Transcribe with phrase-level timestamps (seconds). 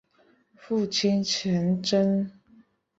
[0.55, 2.39] 父亲陈贞。